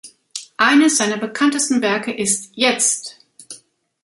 [0.57, 3.19] Eines seiner bekanntesten Werke ist "Jetzt!